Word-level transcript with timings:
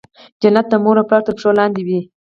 جنت 0.41 0.65
د 0.69 0.73
مور 0.83 0.95
او 0.99 1.07
پلار 1.09 1.21
تر 1.25 1.31
پښو 1.37 1.51
لاندي 1.59 1.83
دی. 1.87 1.99